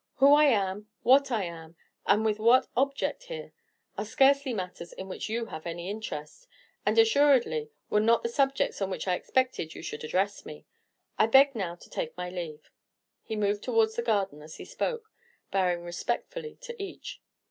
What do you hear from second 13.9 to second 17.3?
the garden as he spoke, bowing respectfully to each.